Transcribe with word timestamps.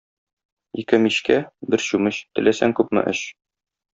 Ике 0.83 0.99
мичкә, 1.03 1.37
бер 1.75 1.85
чүмеч, 1.89 2.21
теләсәң 2.39 2.75
күпме 2.81 3.07
эч. 3.15 3.25